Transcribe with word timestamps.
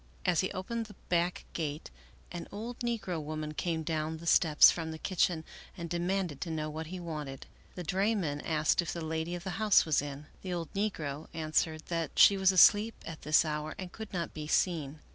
As 0.25 0.39
he 0.39 0.51
opened 0.53 0.87
the 0.87 0.95
back 1.09 1.45
gate 1.53 1.91
an 2.31 2.47
old 2.51 2.79
negro 2.79 3.21
woman 3.21 3.53
came 3.53 3.83
down 3.83 4.17
the 4.17 4.25
steps 4.25 4.71
from 4.71 4.89
the 4.89 4.97
kitchen 4.97 5.43
and 5.77 5.91
demanded 5.91 6.41
to 6.41 6.49
know 6.49 6.71
what 6.71 6.87
he 6.87 6.99
wanted. 6.99 7.45
The 7.75 7.83
drayman 7.83 8.41
asked 8.41 8.81
if 8.81 8.91
the 8.93 9.05
lady 9.05 9.35
of 9.35 9.43
the 9.43 9.51
house 9.61 9.85
was 9.85 10.01
in. 10.01 10.25
The 10.41 10.53
old 10.53 10.73
negro 10.73 11.27
an 11.35 11.51
swered 11.51 11.85
that 11.89 12.17
she 12.17 12.35
was 12.35 12.51
asleep 12.51 12.95
at 13.05 13.21
this 13.21 13.45
hour 13.45 13.75
and 13.77 13.91
could 13.91 14.11
not 14.11 14.33
be 14.33 14.47
seen. 14.47 15.01